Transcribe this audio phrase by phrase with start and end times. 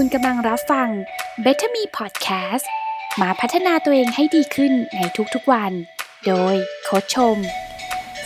[0.00, 0.88] คุณกำลังรับฟัง
[1.44, 2.66] Better Me Podcast
[3.20, 5.00] มาพัฒนาตัวเองให้ดีขึ้นใน
[5.34, 5.72] ทุกๆวัน
[6.26, 6.54] โดย
[6.84, 7.36] โค้ชชม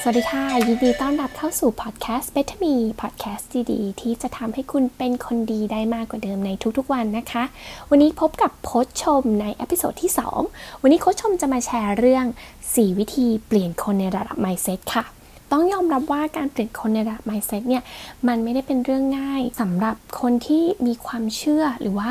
[0.00, 7.44] สวัสดีค่ะ ยินดีต้อนรับเข้าสู่ Podcast Better Me Podcast ดีๆ ที่จะทำให้คุณเป็นคนดีได้มากกว่าเดิมในทุกๆวันนะคะ
[7.90, 10.12] วันนี้พบกับโค้ชชมใน episode ที่
[10.46, 12.24] 2 วันนี้โค้ชชมจะมาแชร์เรื่อง
[12.62, 15.19] 4 วิธีเปลี่ยนคนในระดับ mindset ค่ะ
[15.52, 17.82] ต้องยอมรับว่าการเปลี่ยนคนในระดับ mindset เนี่ย
[18.28, 22.10] มันไม่ได้เป็นเรื่องง่ายสำหรับคนที่มีความเชื่อหรือว่า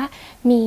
[0.50, 0.64] มี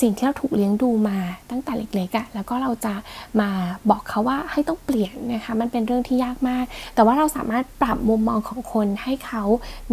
[0.00, 1.18] สิ่งที่เราถูกเลี้ยงดูมา
[1.50, 2.94] ตั้งแต่เล็กๆอะ่ะแล้วก็เราจะ
[3.40, 3.50] มา
[3.90, 9.42] บอกเขาว่าให้ต้องเปลี่ยนนะคะมันเป็นเรื่องที่ยากมาก แต่ว่าเราสามารถปรับมุมมองของคนให้เขา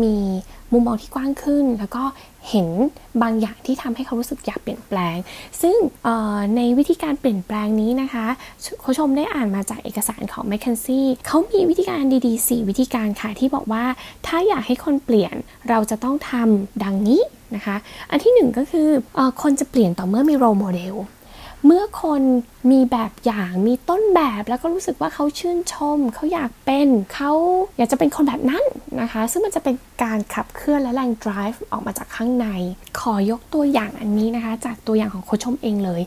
[0.04, 0.16] มี
[0.74, 2.04] มุมมองที่กว้างขึ้น แล้วก็
[2.50, 2.68] เห็น
[3.22, 5.18] บางอย่างที่ทำให้เขารู้สึกอยากเปลี่ยนแปลง
[5.62, 5.76] ซึ่ง
[6.56, 8.26] ในวิธีการเปลี่ยนแปลงนี้นะคะ
[8.84, 13.84] คุณชมได้อ่านมาจากเอกสารของ m c k เคนซี่เขามีวิธีการดีๆ4วิธีการค่ะที่บอกว่า
[14.28, 15.36] ถ้าอยากให้คนเปลี่ยน
[15.70, 17.22] เราจะต้องทำดังนี้
[17.56, 17.76] นะคะ
[18.10, 18.88] อันที่หนึ่งก็คือ
[19.18, 20.96] อคนจะเปลี่ยนต่อเมื่อมีโรโมเดล
[21.66, 22.22] เมื่อคน
[22.72, 27.32] มีแบบอย่างมีต้นแบบแล้วก็รู้สึกว่าเขาชื่นชม เขาอยากเป็นเขา
[27.78, 28.64] อยากจะเป็นคนแบบนั้น
[29.02, 32.48] นะคะ ซึ่งมันจะเป็นการขับเคลื่อนและแรง drive ออกมาจากข้างใน
[33.00, 36.02] ขอยกตัวอย่างอันนี้นะคะ จากตัวอย่างของโคชมเองเลย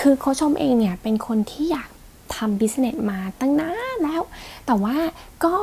[0.00, 1.88] คือโคชมเองเนี่ยเป็นคนที่อยาก
[2.34, 4.22] ทำบิสเนสมาตั้งนาน แล้ว
[4.66, 4.96] แต่ว่า
[5.44, 5.54] ก็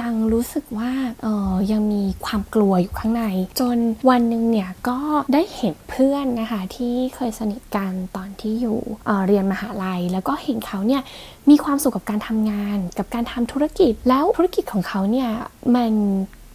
[0.00, 3.24] ยังรู้สึกว่าเออยังมีความกลัวอยู่ข้างใน
[3.60, 3.78] จน
[4.10, 4.98] วันหนึ่งเนี่ยก็
[5.34, 11.02] ได้เห็นเพื่อนนะคะที่เคยสนิทกันตอนที่อยู่เเรียนมหาลัย แล้วก็เห็นเขาเนี่ย
[11.50, 15.30] มีความสุขกับการทำงาน กับการทำธุรกิจแล้วธุรกิจของเขาเนี่ย
[15.74, 15.92] มัน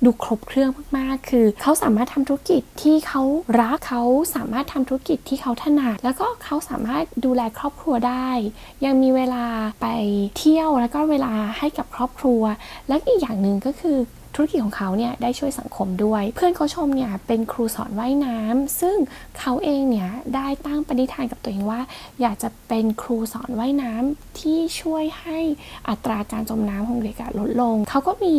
[0.05, 3.21] ดูครบเครื่องมากๆ คือเขาสามารถทำธุรกิจที่เขา
[3.59, 4.03] รักเขา
[4.35, 8.29] สามารถทำธุรกิจที่เขาถนัด แล้วก็เขาสามารถดูแลครอบครัวได้
[8.85, 9.45] ยังมีเวลา
[9.81, 9.87] ไป
[10.37, 12.41] เที่ยวแล้วก็เวลาให้กับครอบครัว
[12.87, 13.97] และอีกอย่างหนึ่งก็คือ
[14.35, 18.97] ธุรกิจของเขาเนี่ยได้ช่วยสังคมด้วย เพื่อนเขาชมเนี่ยเป็นครูสอนว่ายน้ำซึ่ง
[19.39, 21.81] เขาเองเนี่ยได้ตั้งปณิธานกับตัวเองว่า
[22.21, 25.39] อยากจะเป็นครูสอนว่ายน้ำที่ช่วยให้
[25.89, 28.35] อัตราการจมน้ำของเด็กลดลง เขาก็มี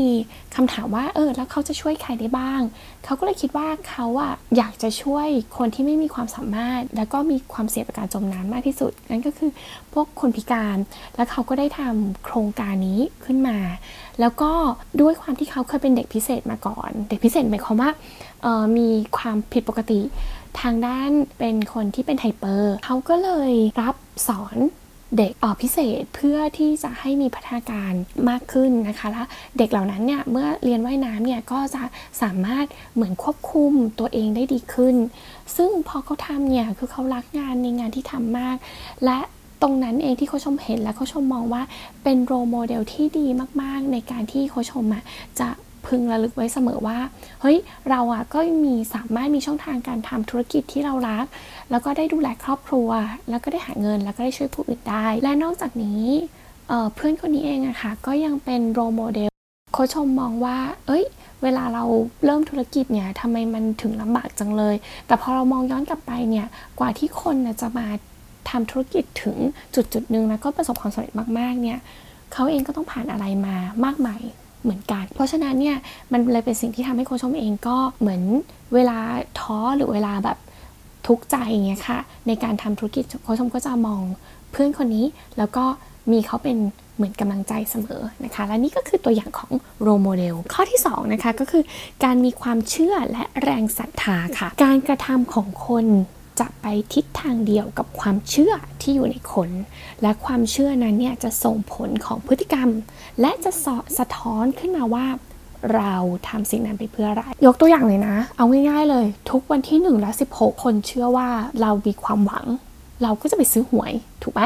[0.54, 2.60] คำถามว่าเออแล้วเขาจะช่วยใครได้บ้าง
[3.04, 5.28] เขาก็เลยคิดว่าเขาอะอยากจะช่วย
[5.58, 9.50] คนที่ไม่มีความสามารถ แล้วก็มีความเสี่ยงต่อการจมน้ำมากที่สุด นั่นก็คือ
[9.92, 10.76] พวกคนพิการ
[11.16, 13.58] แล้วเขาก็ได้ทำโครงการนี้ขึ้นมา
[14.20, 14.52] แล้วก็
[15.00, 17.90] ด้วยความที่เขาเคยเป็นเด็กพิเศษมาก่อน เด็กพิเศษหมายความว่า
[18.76, 20.00] มีความผิดปกติ
[20.60, 23.94] ทางด้านเป็นคนที่เป็นไฮเปอร์เขาก็เลยรับ
[24.28, 24.56] สอน
[25.18, 27.92] เด็กออพิเศษเพื่อที่จะให้มีพัฒนาการ
[28.28, 29.26] มากขึ้นนะคะแล้ว
[29.58, 31.82] เด็กเหล่านั้นเนี่ยเมื่อเรียนว่ายน้ำเนี่ยก็จะ
[32.22, 34.96] สามารถเหมือนควบคุมตัวเองได้ดีขึ้น
[35.56, 38.56] ซึ่งพอเขาทำเนี่ยคือเขารักงานในงานที่ทำมาก
[39.04, 39.18] และ
[39.62, 41.62] ตรงนั้นเองที่เขาชมเห็นและเขาชมมองว่า
[42.04, 43.26] เป็นโรโมเดลที่ดี
[43.62, 45.02] มากๆ ในการที่เขาชมอะ
[45.40, 45.48] จะ
[45.86, 46.98] พึงระลึกไว้เสมอว่า
[47.40, 47.56] เฮ้ย
[47.90, 51.24] เราอะก็มีสามารถมีช่องทางการทำธุรกิจที่เรารัก
[51.70, 52.88] แล้วก็ได้ดูแลครอบครัว
[53.30, 56.04] แล้วก็ได้หาเงิน แล้วก็ได้ช่วยผู้อื่นได้ และนอกจากนี้
[56.68, 59.30] เเพื่อนคนนี้เองอะค่ะ ก็ยังเป็นโรโมเดล
[59.72, 61.04] โคชมมองว่า เอ้ย
[61.42, 61.84] เวลาเรา
[62.24, 64.74] เริ่มธุรกิจเนี่ยทำไมมันถึงลำบากจังเลย
[65.06, 66.46] แต่พอเรามองย้อนกลับไปเนี่ย
[66.78, 67.86] กว่าที่คนจะมา
[68.50, 69.36] ทำธุรกิจถึง
[69.74, 71.78] จุดจุดหนึ่งแล้วก็ประสบความสำเร็จมาก ๆ เนี่ย
[72.32, 74.22] เขาเองก็ต้องผ่านอะไรมามากมาย
[74.64, 75.76] เหมือนกัน เพราะฉะนั้นเนี่ย
[76.12, 78.22] มันเลยเป็นสิ่งที่ทำให้โคชมเองก็เหมือน
[78.74, 78.98] เวลา
[79.40, 80.38] ท้อหรือเวลาแบบ
[81.06, 84.02] ทุกข์ใจอย่างเงี้ยค่ะ ในการทำธุรกิจโคชมก็จะมอง
[84.52, 85.06] เพื่อนคนนี้
[85.38, 85.64] แล้วก็
[86.12, 86.56] มีเขาเป็น
[86.96, 89.52] เหมือนกำลังใจเสมอนะคะ และนี่ก็คือตัวอย่างของ
[89.82, 91.62] โรโมเดล ข้อที่2นะคะก็คือ
[92.04, 95.86] การมีความเชื่อและแรงศรัทธาค่ะ การกระทำของคน
[96.40, 99.50] จะไปทิศทางเดียวกับความเชื่อที่อยู่ในคน
[100.02, 102.68] และความเชื่อนั้นเนี่ยจะส่งผลของพฤติกรรม
[103.20, 105.06] และจะสะสะท้อนขึ้นมาว่า
[105.74, 105.94] เรา
[106.28, 111.28] ทำสิ่งนั้นไปเพื่ออะไร ยกตัวอย่างเลยนะ เอาง่ายๆเลย ทุกวันที่1และ16 คนเชื่อว่า
[111.60, 112.46] เรามีความหวัง
[113.02, 113.92] เราก็จะไปซื้อหวย
[114.22, 114.42] ถูกไหม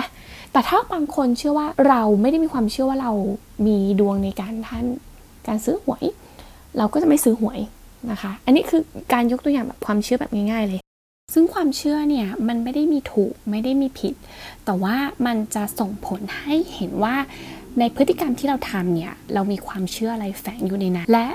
[0.53, 3.13] แต่ถ้าบางคนเชื่อว่าเราไม่ได้มีความเชื่อว่าเรา
[3.67, 4.87] มีดวงในการท่าน
[5.47, 6.05] การซื้อหวย
[6.79, 7.59] เราก็จะไม่ซื้อหวย
[8.11, 8.83] นะคะ อันนี้คือ
[9.13, 10.81] การยกตัวอย่างแบบความเชื่อแบบง่ายๆเลย
[11.35, 14.15] ซึ่งความเชื่อเนี่ยมันไม่ได้มีถูกไม่ได้มีผิด
[14.65, 14.97] แต่ว่า
[15.27, 17.17] มันจะส่งผลให้เห็นว่า
[17.79, 21.29] ในพฤติกรรมที่เราทำเนี่ยเรามีความเชื่ออะไรแฝงอยู่ในนั้นและ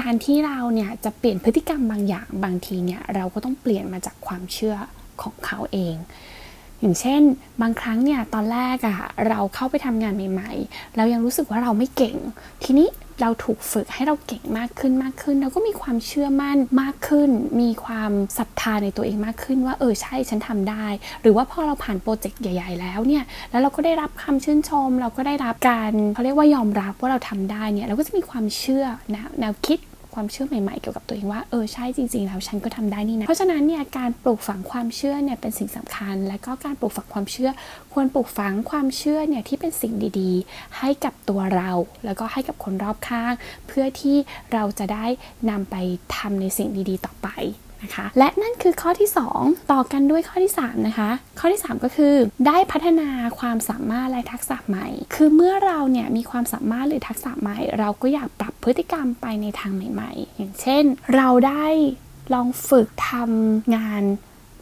[0.00, 4.76] การที่เราเนี่ยจะเปลี่ยนพฤติกรรมบางอย่างบางทีเนี่ยเราก็ต้องเปลี่ยนมาจากความเชื่อ
[5.22, 5.96] ของเขาเอง
[6.80, 7.22] อย่างเช่น
[7.62, 8.98] บางครั้งเนี่ยตอนแรกอะ
[9.28, 12.16] เราเข้าไปทำงานใหม่ ๆ เรายังรู้สึกว่าเราไม่เก่ง
[12.64, 12.88] ทีนี้
[13.22, 17.30] เราถูกฝึกให้เราเก่งมากขึ้นมากขึ้น เราก็มีความเชื่อมั่นมากขึ้น
[17.60, 20.86] มีความศรัทธาในตัวเองมากขึ้นว่าเออใช่ฉันทำได้
[21.22, 28.84] หรือว่าพอเราผ่านโปรเจกต์ใหญ่ ๆ แล้วเนี่ยแล้วเราก็ได้รับคำชื่นชม เราก็ได้รับการเขาเรียกว่ายอมรับว่าเราทำได้เนี่ยเราก็จะมีความเชื่อ
[29.14, 29.78] นะแนวคิด
[30.14, 37.50] ความเชื่อใหม่ๆเกี่ยวกับตัวเองว่าเออใช่จริงๆแล้วฉันก็ทำได้นี่นะ เพราะฉะนั้นเนี่ยการปลูกฝังความเชื่อเนี่ยเป็นสิ่งสำคัญ และก็การปลูกฝังความเชื่อ
[37.92, 41.70] ควรปลูกฝังความเชื่อเนี่ยที่เป็นสิ่งดีๆ ให้กับตัวเรา
[42.04, 43.32] แล้วก็ให้กับคนรอบข้าง
[43.66, 44.16] เพื่อที่
[44.52, 45.06] เราจะได้
[45.50, 45.76] นำไป
[46.16, 47.28] ทำในสิ่งดีๆ ต่อไป
[47.82, 49.08] นะคะ และนั่นคือข้อที่
[49.40, 52.14] 2 ต่อกันด้วยข้อที่ 3 นะคะ ข้อที่ 3 ก็คือ
[52.46, 53.08] ได้พัฒนา
[53.38, 60.84] ความสามารถและทักษะใหม่ คือเมื่อเราเนี่ยมีความสามารถหรือทักษะใหม่ เราก็อยากปรับพฤติกรรมไปในทางใหม่ ๆ อย่างเช่น
[61.16, 61.66] เราได้
[62.34, 64.02] ลองฝึกทำงาน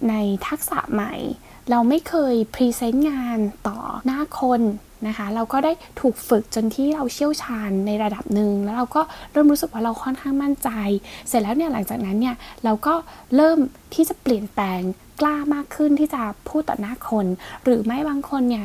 [0.09, 0.15] ใน
[0.49, 1.15] ทักษะใหม่
[1.71, 3.39] เราไม่เคย present งาน
[3.69, 4.61] ต่อหน้าคน
[5.07, 9.03] นะคะเราก็ได้ถูกฝึกจนที่เราเชี่ยวชาญในระดับหนึ่งแล้วเราก็
[9.33, 10.69] เริ่มรู้สึกว่าเราค่อนข้างมั่นใจ
[11.29, 12.95] เสร็จแล้วเนี่ยหลังจากนั้นเนี่ยเราก็
[13.37, 13.59] เริ่ม
[13.95, 14.83] ที่จะเปลี่ยนแปลง
[15.21, 17.27] กล้ามากขึ้นที่จะพูดต่อหน้าคน
[17.65, 18.65] หรือไม่บางคนเนี่ย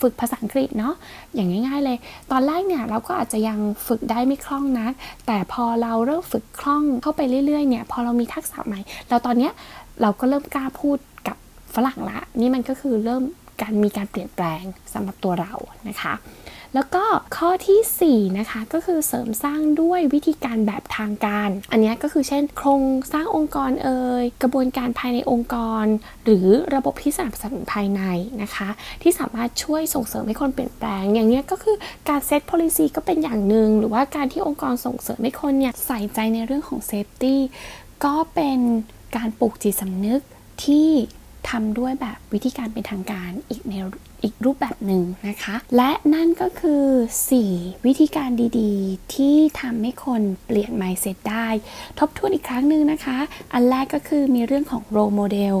[0.00, 0.94] ฝึกภาษาอังกฤษเนาะ
[1.34, 1.98] อย่างง่ายๆเลย
[2.30, 4.92] ตอนแรกเนี่ยเราก็อาจจะยังฝึกได้ไม่คล่องนัก
[5.26, 9.52] แต่พอเราเริ่มฝึกคล่องเข้าไปเรื่อยๆเนี่ยพอเรามีทักษะใหม่เราตอนเนี้ย
[10.02, 11.36] เราก็เริ่มกล้าพูดกับ
[11.74, 13.22] ฝรั่งละ นี่มันก็คือเริ่ม
[13.62, 14.62] การมีการเปลี่ยนแปลง
[14.92, 15.52] สำหรับตัวเรา
[15.88, 16.14] นะคะ
[16.74, 17.04] แล้วก็
[17.36, 25.84] ข้อที่4นะคะก็คือเสริมสร้างด้วยวิธีการแบบทางการ อันนี้ก็คือเช่น โครงสร้างองค์กรเอ่ยกระบวนการภายในองค์กร
[26.24, 28.02] หรือระบบที่สนับสนุนภายใน
[28.42, 28.68] นะคะ
[29.02, 31.76] ที่สามารถช่วยส่งเสริมให้คนเปลี่ยนแปลง อย่างนี้ก็คือ
[32.08, 37.36] การเซต policy ก็เป็นอย่างหนึ่งหรือว่าการที่องค์กรส่งเสริมให้คนเนี่ยใส่ใจในเรื่องของ safety
[38.04, 38.58] ก็เป็น
[39.16, 40.20] การปลูกจิตสำนึก
[40.64, 40.90] ที่
[41.48, 43.72] ทำด้วยแบบวิธีการเป็นทางการอีกใน
[44.22, 46.86] อีกรูปแบบหนึ่งนะคะ และนั่นก็คือ
[47.38, 51.46] 4 วิธีการดีๆ ที่ทำให้คนเปลี่ยน mindset ได้
[51.98, 53.18] ทบทวนอีกครั้งหนึ่งนะคะ
[53.52, 55.56] อันแรกก็คือมีเรื่องของ role model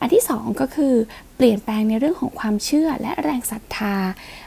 [0.00, 0.94] อันที่ 2 ก็คือ
[1.40, 3.96] เปลี่ยนแปลงในเรื่องของความเชื่อและแรงศรัทธา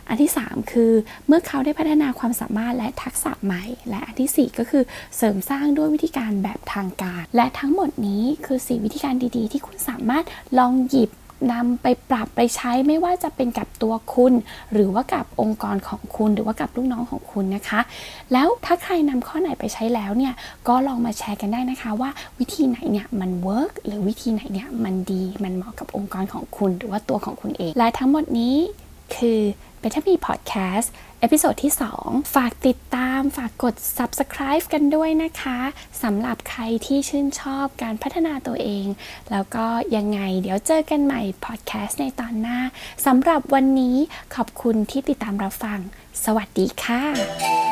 [0.08, 0.92] อันที่ 3 คือ
[1.28, 4.84] เมื่อเขาได้พัฒนาความสามารถและทักษะใหม่ และอันที่ 4 ก็คือ
[5.18, 10.26] เสริมสร้างด้วยวิธีการแบบทางการ และทั้งหมดนี้คือ 4 วิธีการดีๆ ที่คุณสามารถ
[10.58, 11.10] ลองหยิบ
[11.52, 14.34] นำไปปรับไปใช้ไม่ว่าจะเป็นกับตัวคุณ
[14.74, 17.80] หรือว่ากับองค์กรของคุณ หรือว่ากับลูกน้องของคุณนะคะ
[18.34, 20.34] แล้วถ้าใครนำข้อไหนไปใช้แล้วเนี่ย
[20.68, 22.10] ก็ลองมาแชร์กันได้นะคะ ว่า
[22.40, 28.56] วิธีไหนเนี่ยมัน work หรือวิธีไหนเนี่ยมันดีมันเหมาะกับองค์กรของคุณ หรือว่าตัวของคุณเองและทั้งหมดนี้
[29.16, 29.40] คือ
[29.81, 30.88] Better Me Podcast
[31.19, 31.74] episode ที่
[32.04, 35.60] 2 ฝากติดตามฝากกด subscribe กันด้วยนะคะ
[36.04, 38.86] สำหรับใครที่ชื่นชอบการพัฒนาตัวเอง
[39.31, 42.60] แล้วก็ยังไงเดี๋ยวเจอกันใหม่ podcast ในตอนหน้า
[43.06, 43.95] สำหรับวันนี้
[44.36, 45.80] ขอบคุณที่ติดตามรับฟัง
[46.24, 47.71] สวัสดีค่ะ